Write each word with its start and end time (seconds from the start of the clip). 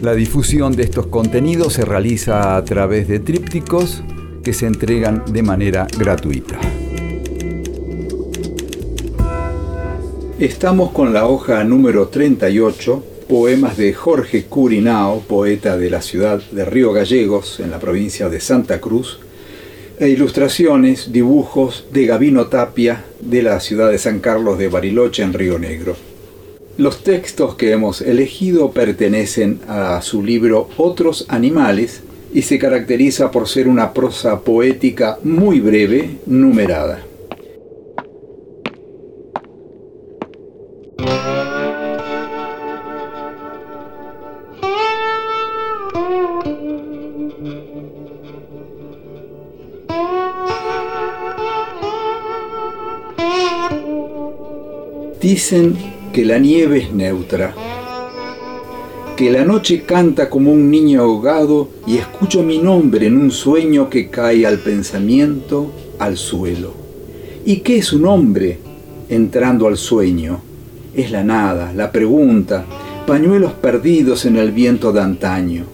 La 0.00 0.14
difusión 0.14 0.76
de 0.76 0.84
estos 0.84 1.08
contenidos 1.08 1.72
se 1.72 1.84
realiza 1.84 2.56
a 2.56 2.64
través 2.64 3.08
de 3.08 3.18
trípticos 3.18 4.04
que 4.44 4.52
se 4.52 4.66
entregan 4.66 5.24
de 5.32 5.42
manera 5.42 5.88
gratuita. 5.98 6.56
Estamos 10.38 10.92
con 10.92 11.12
la 11.12 11.26
hoja 11.26 11.64
número 11.64 12.06
38 12.06 13.04
poemas 13.28 13.76
de 13.76 13.92
Jorge 13.92 14.44
Curinao, 14.44 15.18
poeta 15.22 15.76
de 15.76 15.90
la 15.90 16.00
ciudad 16.00 16.40
de 16.52 16.64
Río 16.64 16.92
Gallegos, 16.92 17.58
en 17.58 17.72
la 17.72 17.80
provincia 17.80 18.28
de 18.28 18.38
Santa 18.38 18.80
Cruz, 18.80 19.18
e 19.98 20.08
ilustraciones, 20.10 21.10
dibujos 21.10 21.86
de 21.92 22.06
Gavino 22.06 22.46
Tapia, 22.46 23.04
de 23.20 23.42
la 23.42 23.58
ciudad 23.58 23.90
de 23.90 23.98
San 23.98 24.20
Carlos 24.20 24.58
de 24.58 24.68
Bariloche, 24.68 25.24
en 25.24 25.32
Río 25.32 25.58
Negro. 25.58 26.07
Los 26.78 27.02
textos 27.02 27.56
que 27.56 27.72
hemos 27.72 28.00
elegido 28.00 28.70
pertenecen 28.70 29.58
a 29.66 30.00
su 30.00 30.22
libro 30.22 30.68
Otros 30.76 31.26
Animales 31.28 32.04
y 32.32 32.42
se 32.42 32.56
caracteriza 32.56 33.32
por 33.32 33.48
ser 33.48 33.66
una 33.66 33.92
prosa 33.92 34.38
poética 34.42 35.18
muy 35.24 35.58
breve, 35.58 36.18
numerada. 36.26 37.04
Dicen 55.20 55.97
que 56.18 56.24
la 56.24 56.40
nieve 56.40 56.78
es 56.78 56.92
neutra, 56.92 57.54
que 59.16 59.30
la 59.30 59.44
noche 59.44 59.84
canta 59.84 60.28
como 60.28 60.50
un 60.50 60.68
niño 60.68 61.02
ahogado 61.02 61.68
y 61.86 61.98
escucho 61.98 62.42
mi 62.42 62.58
nombre 62.58 63.06
en 63.06 63.16
un 63.16 63.30
sueño 63.30 63.88
que 63.88 64.10
cae 64.10 64.44
al 64.44 64.58
pensamiento, 64.58 65.70
al 66.00 66.16
suelo. 66.16 66.72
¿Y 67.44 67.58
qué 67.58 67.78
es 67.78 67.92
un 67.92 68.04
hombre 68.06 68.58
entrando 69.08 69.68
al 69.68 69.76
sueño? 69.76 70.40
Es 70.92 71.12
la 71.12 71.22
nada, 71.22 71.72
la 71.72 71.92
pregunta, 71.92 72.64
pañuelos 73.06 73.52
perdidos 73.52 74.24
en 74.24 74.38
el 74.38 74.50
viento 74.50 74.90
de 74.90 75.00
antaño. 75.00 75.66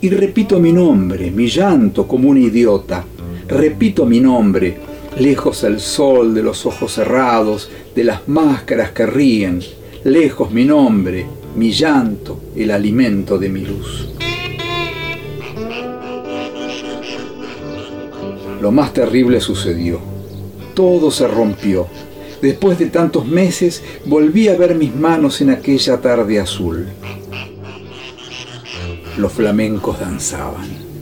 Y 0.00 0.10
repito 0.10 0.58
mi 0.58 0.72
nombre, 0.72 1.30
mi 1.30 1.46
llanto 1.46 2.08
como 2.08 2.30
un 2.30 2.38
idiota. 2.38 3.04
Repito 3.46 4.06
mi 4.06 4.18
nombre, 4.18 4.76
lejos 5.20 5.62
el 5.62 5.78
sol 5.78 6.34
de 6.34 6.42
los 6.42 6.66
ojos 6.66 6.94
cerrados, 6.94 7.70
de 7.94 8.02
las 8.02 8.26
máscaras 8.26 8.90
que 8.90 9.06
ríen, 9.06 9.62
lejos 10.04 10.50
mi 10.50 10.64
nombre, 10.64 11.26
mi 11.56 11.72
llanto, 11.72 12.38
el 12.54 12.70
alimento 12.70 13.38
de 13.38 13.48
mi 13.48 13.60
luz. 13.64 14.10
Lo 18.60 18.70
más 18.70 18.92
terrible 18.92 19.40
sucedió. 19.40 20.00
Todo 20.74 21.10
se 21.10 21.26
rompió. 21.26 21.86
Después 22.42 22.78
de 22.78 22.86
tantos 22.86 23.26
meses 23.26 23.82
volví 24.04 24.48
a 24.48 24.56
ver 24.56 24.74
mis 24.74 24.94
manos 24.94 25.40
en 25.40 25.50
aquella 25.50 26.00
tarde 26.00 26.38
azul. 26.40 26.86
Los 29.16 29.32
flamencos 29.32 30.00
danzaban. 30.00 30.93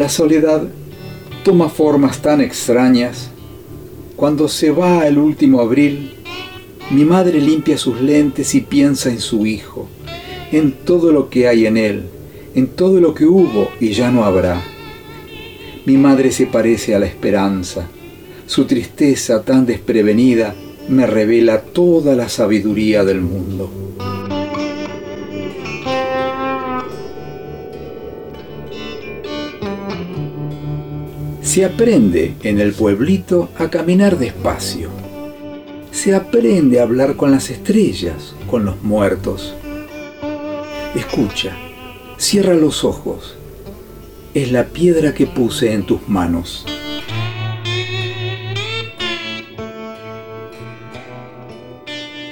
La 0.00 0.08
soledad 0.08 0.62
toma 1.44 1.68
formas 1.68 2.22
tan 2.22 2.40
extrañas. 2.40 3.28
Cuando 4.16 4.48
se 4.48 4.70
va 4.70 5.06
el 5.06 5.18
último 5.18 5.60
abril, 5.60 6.12
mi 6.90 7.04
madre 7.04 7.38
limpia 7.38 7.76
sus 7.76 8.00
lentes 8.00 8.54
y 8.54 8.62
piensa 8.62 9.10
en 9.10 9.20
su 9.20 9.44
hijo, 9.44 9.90
en 10.52 10.72
todo 10.72 11.12
lo 11.12 11.28
que 11.28 11.48
hay 11.48 11.66
en 11.66 11.76
él, 11.76 12.04
en 12.54 12.68
todo 12.68 12.98
lo 12.98 13.12
que 13.12 13.26
hubo 13.26 13.68
y 13.78 13.90
ya 13.90 14.10
no 14.10 14.24
habrá. 14.24 14.62
Mi 15.84 15.98
madre 15.98 16.32
se 16.32 16.46
parece 16.46 16.94
a 16.94 16.98
la 16.98 17.04
esperanza. 17.04 17.86
Su 18.46 18.64
tristeza 18.64 19.42
tan 19.42 19.66
desprevenida 19.66 20.54
me 20.88 21.06
revela 21.06 21.60
toda 21.60 22.16
la 22.16 22.30
sabiduría 22.30 23.04
del 23.04 23.20
mundo. 23.20 23.89
Se 31.50 31.64
aprende 31.64 32.36
en 32.44 32.60
el 32.60 32.72
pueblito 32.72 33.48
a 33.58 33.68
caminar 33.70 34.20
despacio. 34.20 34.88
Se 35.90 36.14
aprende 36.14 36.78
a 36.78 36.84
hablar 36.84 37.16
con 37.16 37.32
las 37.32 37.50
estrellas, 37.50 38.36
con 38.48 38.64
los 38.64 38.80
muertos. 38.84 39.56
Escucha, 40.94 41.56
cierra 42.18 42.54
los 42.54 42.84
ojos. 42.84 43.34
Es 44.32 44.52
la 44.52 44.66
piedra 44.66 45.12
que 45.12 45.26
puse 45.26 45.72
en 45.72 45.82
tus 45.82 46.08
manos. 46.08 46.64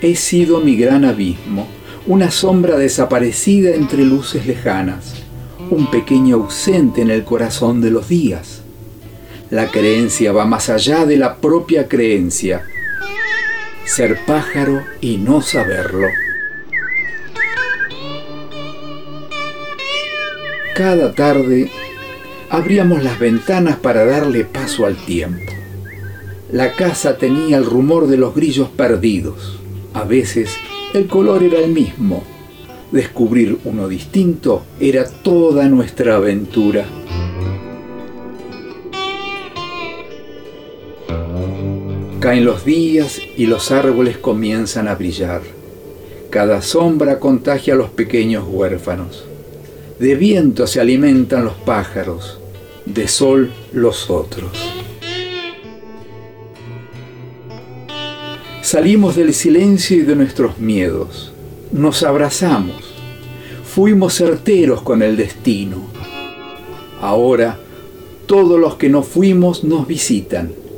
He 0.00 0.14
sido 0.14 0.60
mi 0.60 0.76
gran 0.76 1.04
abismo, 1.04 1.66
una 2.06 2.30
sombra 2.30 2.76
desaparecida 2.76 3.74
entre 3.74 4.04
luces 4.04 4.46
lejanas, 4.46 5.14
un 5.68 5.90
pequeño 5.90 6.36
ausente 6.36 7.02
en 7.02 7.10
el 7.10 7.24
corazón 7.24 7.80
de 7.80 7.90
los 7.90 8.08
días 8.08 8.59
la 9.50 9.68
creencia 9.68 10.30
va 10.32 10.44
más 10.44 10.70
allá 10.70 11.04
de 11.04 11.16
la 11.16 11.36
propia 11.36 11.88
creencia. 11.88 12.62
Ser 13.84 14.18
pájaro 14.24 14.84
y 15.00 15.16
no 15.16 15.42
saberlo. 15.42 16.06
Cada 20.76 21.12
tarde 21.14 21.68
abríamos 22.48 23.02
las 23.02 23.18
ventanas 23.18 23.76
para 23.76 24.04
darle 24.04 24.44
paso 24.44 24.86
al 24.86 24.96
tiempo. 24.96 25.52
La 26.52 26.74
casa 26.74 27.16
tenía 27.16 27.56
el 27.56 27.66
rumor 27.66 28.06
de 28.06 28.16
los 28.16 28.34
grillos 28.34 28.68
perdidos. 28.68 29.58
A 29.94 30.04
veces 30.04 30.50
el 30.94 31.08
color 31.08 31.42
era 31.42 31.58
el 31.58 31.72
mismo. 31.72 32.22
Descubrir 32.92 33.58
uno 33.64 33.88
distinto 33.88 34.64
era 34.78 35.04
toda 35.08 35.68
nuestra 35.68 36.16
aventura. 36.16 36.86
Caen 42.30 42.44
los 42.44 42.64
días 42.64 43.20
y 43.36 43.46
los 43.46 43.72
árboles 43.72 44.16
comienzan 44.16 44.86
a 44.86 44.94
brillar. 44.94 45.42
Cada 46.30 46.62
sombra 46.62 47.18
contagia 47.18 47.74
a 47.74 47.76
los 47.76 47.90
pequeños 47.90 48.44
huérfanos. 48.46 49.24
De 49.98 50.14
viento 50.14 50.68
se 50.68 50.78
alimentan 50.78 51.44
los 51.44 51.54
pájaros, 51.54 52.38
de 52.86 53.08
sol 53.08 53.50
los 53.72 54.10
otros. 54.10 54.52
Salimos 58.62 59.16
del 59.16 59.34
silencio 59.34 59.96
y 59.96 60.02
de 60.02 60.14
nuestros 60.14 60.60
miedos. 60.60 61.32
Nos 61.72 62.04
abrazamos. 62.04 62.94
Fuimos 63.64 64.14
certeros 64.14 64.82
con 64.82 65.02
el 65.02 65.16
destino. 65.16 65.78
Ahora, 67.00 67.58
todos 68.26 68.60
los 68.60 68.76
que 68.76 68.88
no 68.88 69.02
fuimos 69.02 69.64
nos 69.64 69.88
visitan 69.88 70.69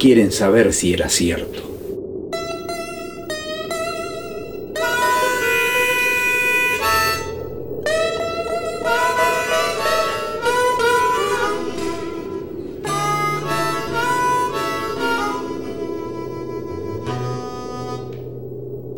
quieren 0.00 0.32
saber 0.32 0.72
si 0.72 0.94
era 0.94 1.10
cierto. 1.10 1.60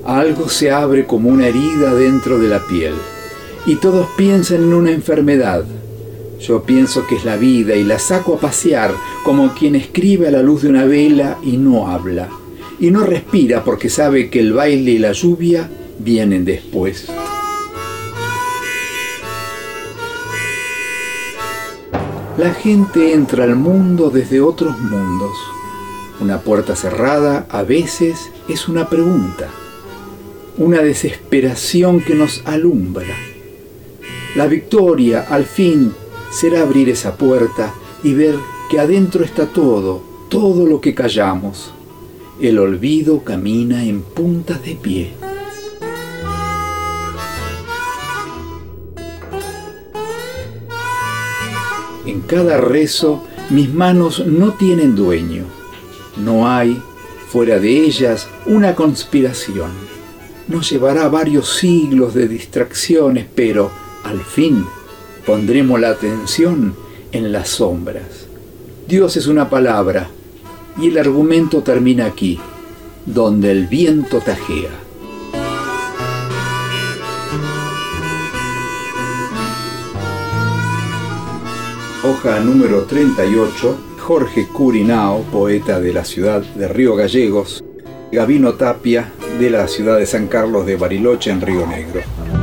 Algo 0.05 0.49
se 0.49 0.71
abre 0.71 1.05
como 1.05 1.31
una 1.31 1.49
herida 1.49 1.95
dentro 1.95 2.39
de 2.39 2.49
la 2.49 2.65
piel 2.69 2.95
y 3.67 3.75
todos 3.77 4.07
piensan 4.17 4.63
en 4.63 4.75
una 4.75 4.93
enfermedad. 4.93 5.65
Yo 6.43 6.65
pienso 6.65 7.07
que 7.07 7.15
es 7.15 7.25
la 7.25 7.37
vida 7.37 7.77
y 7.77 7.85
la 7.85 8.01
saco 8.01 8.35
a 8.35 8.41
pasear 8.41 8.93
como 9.25 9.55
quien 9.55 9.77
escribe 9.77 10.27
a 10.27 10.33
la 10.33 10.43
luz 10.43 10.63
de 10.63 10.71
una 10.71 10.85
vela 10.85 11.39
y 11.41 11.57
no 11.57 11.89
habla. 11.89 12.29
Y 12.81 12.91
no 12.91 13.05
respira 13.05 13.63
porque 13.63 13.89
sabe 13.89 14.29
que 14.29 14.41
el 14.41 14.53
baile 14.53 14.91
y 14.91 14.99
la 14.99 15.13
lluvia 15.13 15.71
vienen 16.01 16.45
después. 16.45 17.07
La 22.37 22.53
gente 22.55 23.13
entra 23.13 23.45
al 23.45 23.55
mundo 23.55 24.11
desde 24.11 24.41
otros 24.41 24.77
mundos. 24.81 25.31
Una 26.19 26.41
puerta 26.41 26.75
cerrada 26.75 27.47
a 27.51 27.63
veces 27.63 28.31
es 28.49 28.69
una 28.69 28.89
pregunta, 28.89 29.49
una 30.59 30.83
desesperación 30.83 32.01
que 32.01 32.17
nos 32.17 32.43
alumbra. 32.47 33.15
La 34.35 34.49
victoria, 34.49 35.27
al 35.29 35.45
fin, 35.45 35.93
será 36.33 36.63
abrir 36.63 36.89
esa 36.89 37.17
puerta 37.17 37.75
y 38.03 38.15
ver 38.15 38.35
que 38.71 38.81
adentro 38.81 39.23
está 39.23 39.47
todo, 39.47 40.03
todo 40.29 40.67
lo 40.67 40.81
que 40.81 40.95
callamos. 40.95 41.73
El 42.41 42.59
olvido 42.59 43.23
camina 43.23 43.85
en 43.85 44.01
puntas 44.01 44.65
de 44.65 44.75
pie. 44.75 45.13
En 52.07 52.23
cada 52.23 52.57
rezo 52.57 53.23
mis 53.51 53.73
manos 53.73 54.27
no 54.27 54.55
tienen 54.55 54.97
dueño. 54.97 55.45
No 56.17 56.49
hay, 56.49 56.83
fuera 57.29 57.59
de 57.59 57.85
ellas, 57.85 58.27
una 58.47 58.75
conspiración. 58.75 59.71
Nos 60.49 60.71
llevará 60.71 61.09
varios 61.09 61.57
siglos 61.57 62.15
de 62.15 62.27
distracciones, 62.27 63.27
pero 63.35 63.71
al 64.05 64.21
fin 64.21 64.67
pondremos 65.27 65.81
la 65.81 65.91
atención 65.91 66.75
en 67.13 67.33
las 67.33 67.49
sombras. 67.49 68.27
Dios 68.87 69.17
es 69.17 69.27
una 69.27 69.49
palabra 69.49 70.11
y 70.81 70.89
el 70.89 70.99
argumento 70.99 71.63
termina 71.63 72.07
aquí, 72.07 72.41
donde 73.07 73.51
el 73.51 73.67
viento 73.67 74.19
tajea. 74.21 74.71
Hoja 82.05 82.41
número 82.41 82.83
38, 82.83 83.77
Jorge 84.01 84.49
Curinao, 84.49 85.23
poeta 85.31 85.79
de 85.79 85.93
la 85.93 86.05
ciudad 86.05 86.43
de 86.43 86.67
Río 86.67 86.97
Gallegos, 86.97 87.63
Gavino 88.11 88.55
Tapia, 88.55 89.13
de 89.39 89.51
la 89.51 89.69
ciudad 89.69 89.99
de 89.99 90.07
San 90.07 90.27
Carlos 90.27 90.67
de 90.67 90.77
Bariloche, 90.77 91.31
en 91.31 91.41
Río 91.41 91.65
Negro. 91.65 92.42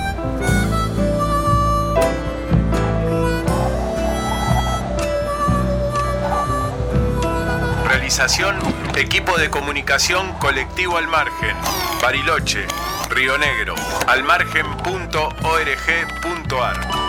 Equipo 8.98 9.38
de 9.38 9.50
Comunicación 9.50 10.34
Colectivo 10.34 10.98
Al 10.98 11.08
Margen, 11.08 11.56
Bariloche, 12.02 12.68
Río 13.10 13.38
Negro, 13.38 13.74
almargen.org.ar. 14.06 17.01